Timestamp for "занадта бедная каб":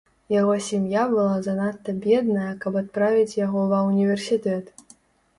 1.47-2.79